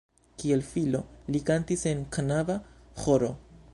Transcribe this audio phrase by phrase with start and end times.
[0.43, 1.01] Kiel filo
[1.35, 2.57] li kantis en knaba
[3.03, 3.31] ĥoro.